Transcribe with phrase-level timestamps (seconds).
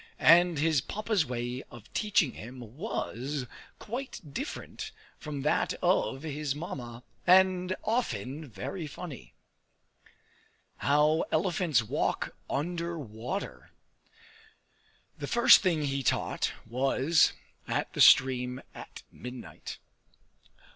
[0.17, 3.45] And his Papa's way of teaching him was
[3.77, 9.35] quite different from that of his Mamma, and often very funny!
[10.77, 13.69] How Elephants Walk under Water
[15.19, 17.33] The first thing he taught was
[17.67, 19.77] at the stream at midnight.